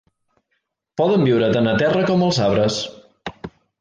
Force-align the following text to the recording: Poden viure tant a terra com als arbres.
Poden 1.01 1.27
viure 1.29 1.49
tant 1.57 1.69
a 1.73 1.75
terra 1.83 2.03
com 2.09 2.25
als 2.29 2.41
arbres. 2.47 2.79